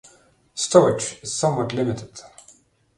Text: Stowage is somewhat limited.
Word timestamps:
Stowage 0.55 1.21
is 1.21 1.31
somewhat 1.31 1.73
limited. 1.75 2.21